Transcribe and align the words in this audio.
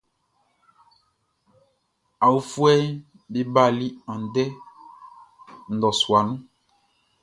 Aofuɛʼm 2.25 2.85
be 3.31 3.39
bali 3.53 3.87
andɛ 4.11 4.43
ndɔsua 5.73 6.19
nun. 6.25 6.39